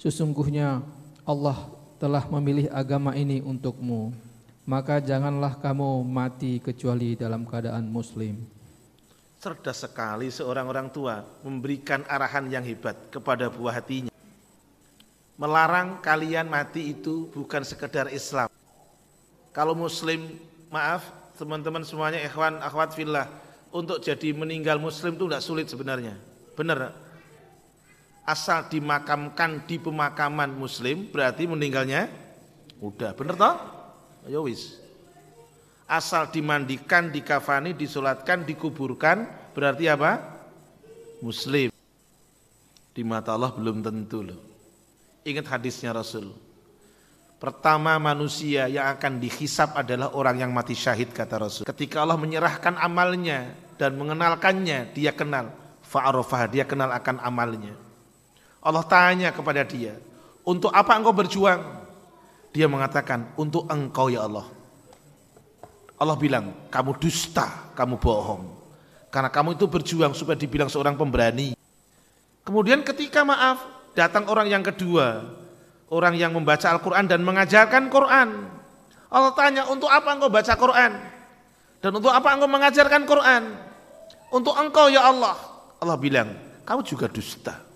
[0.00, 0.80] sesungguhnya
[1.22, 4.14] Allah telah memilih agama ini untukmu.
[4.68, 8.38] Maka janganlah kamu mati kecuali dalam keadaan muslim.
[9.38, 14.12] Cerdas sekali seorang orang tua memberikan arahan yang hebat kepada buah hatinya.
[15.38, 18.50] Melarang kalian mati itu bukan sekedar Islam,
[19.58, 20.38] kalau muslim,
[20.70, 23.26] maaf teman-teman semuanya ikhwan akhwat fillah,
[23.74, 26.14] untuk jadi meninggal muslim itu tidak sulit sebenarnya.
[26.54, 26.94] Benar.
[28.28, 32.12] Asal dimakamkan di pemakaman muslim berarti meninggalnya
[32.76, 33.16] udah.
[33.16, 33.56] Benar toh?
[34.28, 34.76] Ayo wis.
[35.88, 39.24] Asal dimandikan, dikafani, disolatkan, dikuburkan
[39.56, 40.20] berarti apa?
[41.24, 41.72] Muslim.
[42.92, 44.36] Di mata Allah belum tentu loh.
[45.24, 46.28] Ingat hadisnya Rasul.
[47.40, 51.64] Pertama manusia yang akan dihisap adalah orang yang mati syahid kata Rasul.
[51.64, 55.48] Ketika Allah menyerahkan amalnya dan mengenalkannya, dia kenal.
[55.88, 57.87] Fa'arofah, dia kenal akan amalnya.
[58.68, 59.96] Allah tanya kepada dia,
[60.44, 61.64] untuk apa engkau berjuang?
[62.52, 64.44] Dia mengatakan, untuk engkau ya Allah.
[65.96, 68.44] Allah bilang, kamu dusta, kamu bohong.
[69.08, 71.56] Karena kamu itu berjuang supaya dibilang seorang pemberani.
[72.44, 73.64] Kemudian ketika maaf,
[73.96, 75.24] datang orang yang kedua,
[75.88, 78.52] orang yang membaca Al-Quran dan mengajarkan Quran.
[79.08, 80.92] Allah tanya, untuk apa engkau baca Quran?
[81.80, 83.42] Dan untuk apa engkau mengajarkan Quran?
[84.28, 85.40] Untuk engkau ya Allah.
[85.80, 86.36] Allah bilang,
[86.68, 87.67] kamu juga dusta.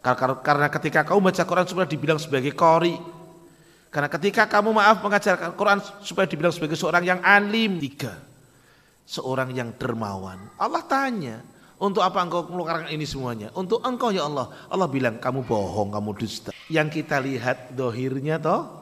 [0.00, 2.96] Karena ketika kamu baca Quran supaya dibilang sebagai kori.
[3.88, 7.80] Karena ketika kamu maaf mengajarkan Quran supaya dibilang sebagai seorang yang alim.
[7.80, 8.20] Tiga,
[9.08, 10.38] seorang yang dermawan.
[10.60, 11.40] Allah tanya,
[11.78, 13.48] untuk apa engkau mengeluarkan ini semuanya?
[13.54, 14.50] Untuk engkau ya Allah.
[14.66, 16.50] Allah bilang kamu bohong, kamu dusta.
[16.68, 18.78] Yang kita lihat dohirnya toh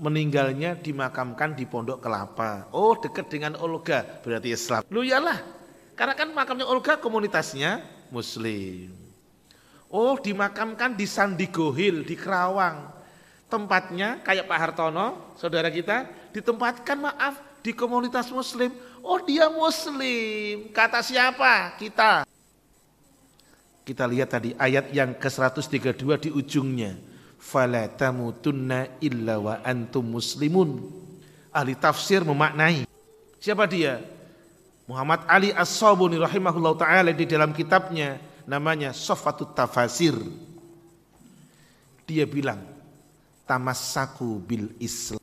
[0.00, 2.72] meninggalnya dimakamkan di pondok kelapa.
[2.72, 4.80] Oh dekat dengan Olga berarti Islam.
[4.88, 5.38] Lu yalah,
[5.92, 8.99] karena kan makamnya Olga komunitasnya Muslim.
[9.90, 12.94] Oh dimakamkan di Sandigo Hill di Kerawang.
[13.50, 18.70] Tempatnya kayak Pak Hartono, saudara kita, ditempatkan maaf di komunitas Muslim.
[19.02, 20.70] Oh dia muslim.
[20.70, 21.74] Kata siapa?
[21.74, 22.22] Kita.
[23.82, 26.94] Kita lihat tadi ayat yang ke-132 di ujungnya.
[27.40, 30.86] Fala tamutunna illa wa antum muslimun.
[31.50, 32.86] Ahli tafsir memaknai.
[33.42, 33.98] Siapa dia?
[34.86, 40.18] Muhammad Ali As-Sabuni rahimahullah ta'ala di dalam kitabnya namanya Sofatut Tafasir.
[42.02, 42.58] Dia bilang,
[43.46, 45.22] tamassaku bil Islam.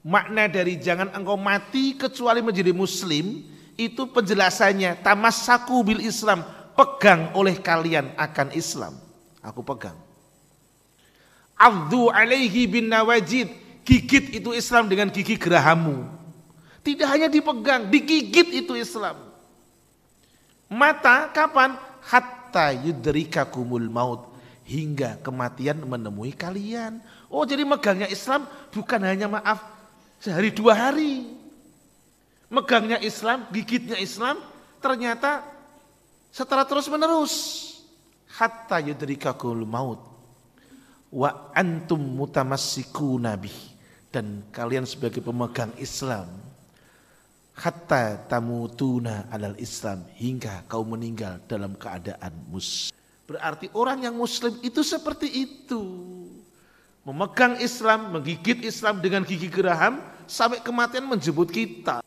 [0.00, 3.44] Makna dari jangan engkau mati kecuali menjadi muslim
[3.76, 6.40] itu penjelasannya tamassaku bil Islam,
[6.72, 8.96] pegang oleh kalian akan Islam.
[9.44, 10.00] Aku pegang.
[11.52, 13.52] Abdu alaihi bin nawajid,
[13.84, 16.08] gigit itu Islam dengan gigi gerahamu.
[16.80, 19.27] Tidak hanya dipegang, digigit itu Islam.
[20.68, 21.76] Mata kapan?
[22.04, 24.32] Hatta yudrikakumul maut
[24.64, 27.00] hingga kematian menemui kalian.
[27.28, 29.60] Oh jadi megangnya Islam bukan hanya maaf
[30.18, 31.30] Sehari dua hari.
[32.50, 34.40] Megangnya Islam, gigitnya Islam,
[34.82, 35.46] ternyata
[36.32, 37.34] setelah terus menerus.
[38.34, 40.02] Hatta yudrikakul maut.
[41.08, 43.52] Wa antum mutamassiku nabi.
[44.08, 46.32] dan kalian sebagai pemegang Islam
[47.58, 52.94] hatta tamutuna alal Islam hingga kau meninggal dalam keadaan muslim.
[53.28, 55.82] Berarti orang yang muslim itu seperti itu.
[57.02, 62.00] Memegang Islam, menggigit Islam dengan gigi geraham sampai kematian menjemput kita.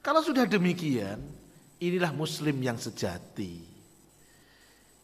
[0.00, 1.18] Kalau sudah demikian,
[1.82, 3.64] inilah muslim yang sejati.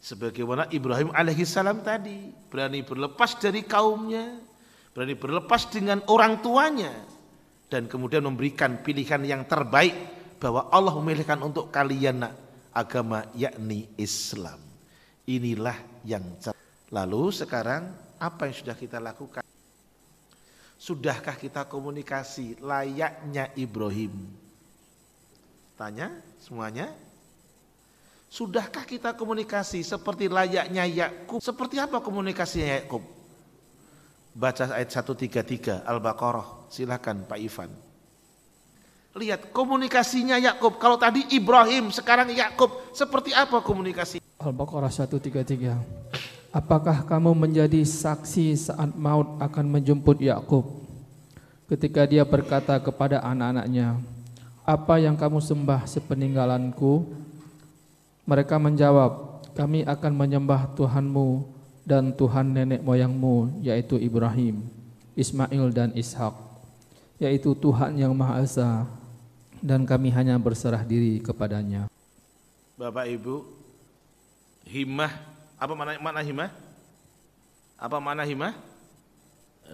[0.03, 4.41] Sebagaimana Ibrahim alaihissalam tadi berani berlepas dari kaumnya,
[4.93, 6.93] berani berlepas dengan orang tuanya,
[7.73, 9.97] dan kemudian memberikan pilihan yang terbaik
[10.37, 12.29] bahwa Allah memilihkan untuk kalian
[12.69, 14.61] agama yakni Islam.
[15.25, 16.37] Inilah yang
[16.93, 17.89] lalu sekarang
[18.21, 19.41] apa yang sudah kita lakukan?
[20.77, 24.13] Sudahkah kita komunikasi layaknya Ibrahim?
[25.79, 26.13] Tanya
[26.43, 26.93] semuanya.
[28.29, 31.41] Sudahkah kita komunikasi seperti layaknya Yakub?
[31.41, 33.01] Seperti apa komunikasinya Yakub?
[34.37, 36.62] Baca ayat 133 Al-Baqarah.
[36.73, 37.69] Silakan Pak Ivan.
[39.13, 40.81] Lihat komunikasinya Yakub.
[40.81, 42.73] Kalau tadi Ibrahim, sekarang Yakub.
[42.97, 44.25] Seperti apa komunikasi?
[44.41, 45.77] Al-Baqarah 133.
[46.49, 50.65] Apakah kamu menjadi saksi saat maut akan menjemput Yakub?
[51.69, 54.01] Ketika dia berkata kepada anak-anaknya,
[54.65, 57.05] "Apa yang kamu sembah sepeninggalanku?"
[58.25, 61.45] Mereka menjawab, "Kami akan menyembah Tuhanmu
[61.85, 64.65] dan Tuhan nenek moyangmu yaitu Ibrahim,
[65.13, 66.42] Ismail dan Ishak,
[67.17, 68.87] yaitu Tuhan yang Maha Esa
[69.63, 71.87] dan kami hanya berserah diri kepadanya.
[72.75, 73.47] Bapak Ibu,
[74.67, 75.13] himah,
[75.55, 76.51] apa mana mana himah?
[77.79, 78.59] Apa mana himah?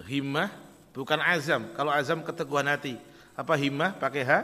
[0.05, 0.49] Himah
[0.93, 1.73] bukan azam.
[1.73, 2.97] Kalau azam keteguhan hati.
[3.33, 4.39] Apa himah pakai ha?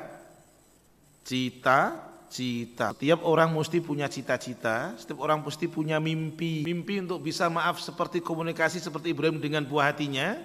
[1.25, 1.93] Cita,
[2.29, 2.93] cita.
[2.93, 6.65] Setiap orang mesti punya cita-cita, setiap orang mesti punya mimpi.
[6.65, 10.37] Mimpi untuk bisa maaf seperti komunikasi seperti Ibrahim dengan buah hatinya.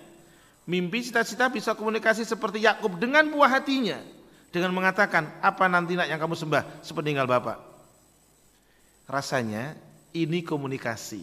[0.69, 4.01] Mimpi cita-cita bisa komunikasi seperti Yakub dengan buah hatinya.
[4.51, 7.59] Dengan mengatakan, apa nanti nak yang kamu sembah sepeninggal Bapak.
[9.07, 9.79] Rasanya
[10.15, 11.23] ini komunikasi.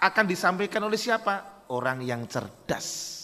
[0.00, 1.64] Akan disampaikan oleh siapa?
[1.72, 3.16] Orang yang cerdas.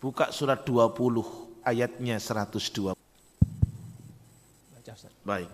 [0.00, 2.96] Buka surat 20 ayatnya 120.
[5.22, 5.50] Baik.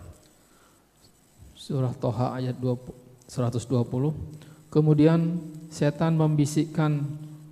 [1.53, 2.95] Surah Toha ayat 20,
[3.27, 4.71] 120.
[4.71, 7.03] Kemudian setan membisikkan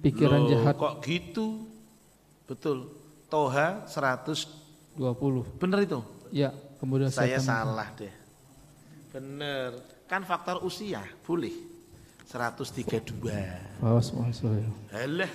[0.05, 0.73] pikiran Loh, jahat.
[0.77, 1.65] Kok gitu?
[2.45, 2.77] Betul.
[3.25, 5.01] Toha 120.
[5.57, 5.99] Benar itu?
[6.29, 8.13] Ya, kemudian Saya salah deh.
[9.09, 9.81] Benar.
[10.05, 11.53] Kan faktor usia, boleh.
[12.29, 13.01] 132.
[13.81, 14.13] Awas.
[14.93, 15.31] Alah,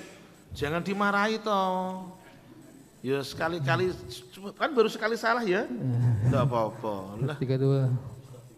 [0.55, 2.15] jangan dimarahi toh.
[3.01, 3.97] Ya sekali-kali
[4.61, 5.65] kan baru sekali salah ya.
[6.29, 6.95] Enggak apa-apa.
[7.25, 7.89] Lah, 32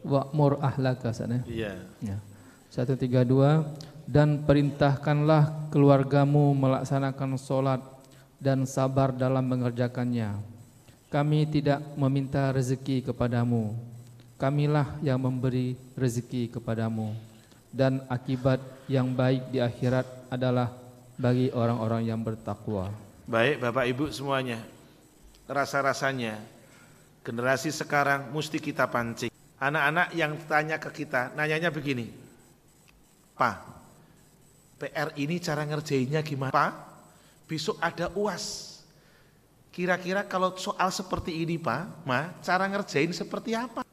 [0.03, 1.47] Wa'mur ahlaka sana.
[1.47, 1.79] iya.
[2.03, 2.19] Ya.
[2.75, 3.07] 132
[4.07, 7.81] dan perintahkanlah keluargamu melaksanakan sholat
[8.43, 10.35] dan sabar dalam mengerjakannya.
[11.13, 13.77] Kami tidak meminta rezeki kepadamu.
[14.41, 17.15] Kamilah yang memberi rezeki kepadamu.
[17.73, 20.73] Dan akibat yang baik di akhirat adalah
[21.17, 22.93] bagi orang-orang yang bertakwa.
[23.29, 24.61] Baik Bapak Ibu semuanya.
[25.47, 26.41] Rasa-rasanya
[27.23, 29.31] generasi sekarang mesti kita pancing.
[29.63, 32.11] Anak-anak yang tanya ke kita, nanyanya begini.
[33.39, 33.82] Pak,
[34.83, 36.51] PR ini cara ngerjainnya gimana?
[36.51, 36.73] Pak,
[37.47, 38.75] besok ada UAS.
[39.71, 43.87] Kira-kira kalau soal seperti ini Pak, Ma, cara ngerjain seperti apa?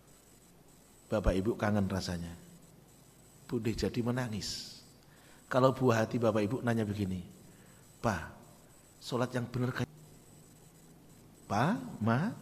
[1.13, 2.33] Bapak Ibu kangen rasanya.
[3.45, 4.81] Bude jadi menangis.
[5.45, 7.21] Kalau buah hati Bapak Ibu nanya begini,
[8.01, 8.33] Pak,
[8.97, 9.93] sholat yang benar kayak
[11.45, 12.33] Pak, Ma,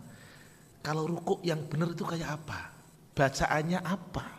[0.80, 2.72] kalau rukuk yang benar itu kayak apa?
[3.12, 4.37] Bacaannya apa?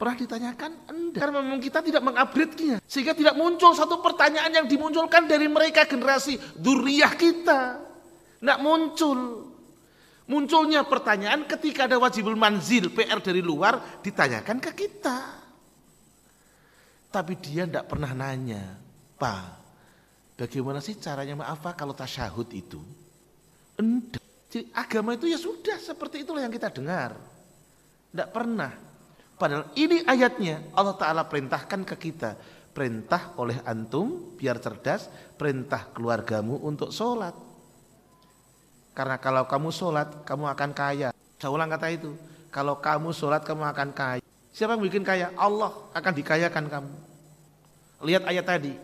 [0.00, 0.70] Pernah ditanyakan?
[0.88, 1.20] Enggak.
[1.20, 2.80] Karena memang kita tidak mengupgrade-nya.
[2.88, 7.84] Sehingga tidak muncul satu pertanyaan yang dimunculkan dari mereka generasi duriyah kita.
[8.40, 9.44] Tidak muncul.
[10.24, 15.18] Munculnya pertanyaan ketika ada wajibul manzil PR dari luar ditanyakan ke kita.
[17.12, 18.80] Tapi dia tidak pernah nanya,
[19.20, 19.44] Pak,
[20.40, 22.80] bagaimana sih caranya maaf Pak kalau tasyahud itu?
[23.76, 24.24] Enggak.
[24.48, 27.20] Jadi agama itu ya sudah seperti itulah yang kita dengar.
[28.08, 28.89] Tidak pernah.
[29.40, 32.36] Padahal ini ayatnya Allah Ta'ala perintahkan ke kita.
[32.76, 35.08] Perintah oleh antum biar cerdas,
[35.40, 37.32] perintah keluargamu untuk sholat.
[38.92, 41.08] Karena kalau kamu sholat, kamu akan kaya.
[41.40, 42.12] Saya ulang kata itu.
[42.52, 44.22] Kalau kamu sholat, kamu akan kaya.
[44.52, 45.32] Siapa yang bikin kaya?
[45.40, 46.92] Allah akan dikayakan kamu.
[48.04, 48.74] Lihat ayat tadi.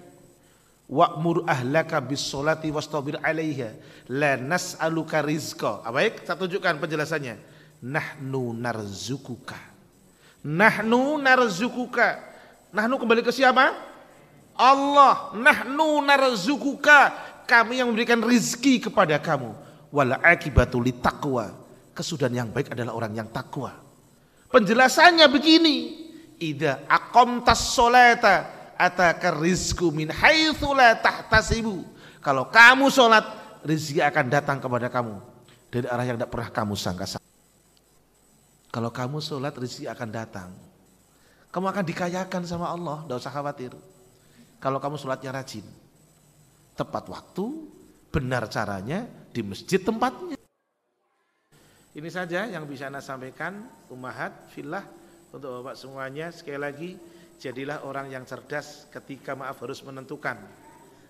[0.88, 3.76] Wa'mur ahlaka bis sholati wastabir alaiha.
[4.09, 5.84] La nas'aluka rizqa.
[5.84, 7.36] Ah, baik, saya tunjukkan penjelasannya.
[7.84, 9.75] Nahnu narzukuka.
[10.47, 12.22] Nahnu narzukuka.
[12.70, 13.74] Nahnu kembali ke siapa?
[14.55, 15.34] Allah.
[15.34, 17.11] Nahnu narzukuka.
[17.51, 19.51] Kami yang memberikan rizki kepada kamu.
[19.90, 21.51] Wala akibatu taqwa.
[21.99, 23.74] Kesudahan yang baik adalah orang yang takwa.
[24.55, 26.07] Penjelasannya begini.
[26.38, 28.47] Ida aqamtas solata
[28.78, 31.82] ataka rizku min haitsu tahtasibu.
[32.22, 33.24] Kalau kamu sholat
[33.66, 35.18] rizki akan datang kepada kamu.
[35.72, 37.25] Dari arah yang tidak pernah kamu sangka
[38.70, 40.50] kalau kamu sholat rizki akan datang
[41.50, 43.72] kamu akan dikayakan sama Allah tidak usah khawatir
[44.56, 45.64] kalau kamu sholatnya rajin.
[46.76, 47.44] Tepat waktu,
[48.12, 50.36] benar caranya, di masjid tempatnya.
[51.96, 54.84] Ini saja yang bisa Anda sampaikan, Umahat, Filah,
[55.32, 56.28] untuk Bapak semuanya.
[56.28, 56.90] Sekali lagi,
[57.40, 60.36] jadilah orang yang cerdas ketika maaf harus menentukan.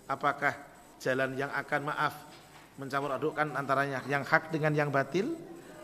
[0.07, 0.55] Apakah
[1.03, 2.15] jalan yang akan maaf
[2.79, 5.33] mencampur adukkan antaranya yang hak dengan yang batil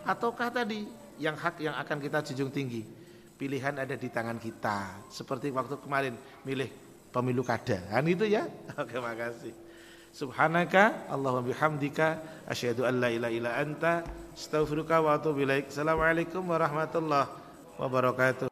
[0.07, 0.87] ataukah tadi
[1.23, 2.83] yang hak yang akan kita junjung tinggi
[3.39, 6.71] pilihan ada di tangan kita seperti waktu kemarin milih
[7.11, 7.83] pemilu kada.
[7.91, 8.47] Kan itu ya.
[8.83, 9.55] Oke, makasih.
[10.13, 14.05] Subhanaka Allahumma bihamdika asyhadu an la ilaha illa anta
[14.37, 15.73] astaghfiruka wa atubu ilaik.
[15.73, 17.33] Assalamualaikum warahmatullahi
[17.81, 18.52] wabarakatuh.